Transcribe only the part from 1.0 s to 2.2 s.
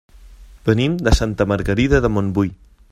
de Santa Margarida de